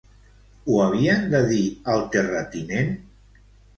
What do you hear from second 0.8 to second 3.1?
havien de dir al terratinent?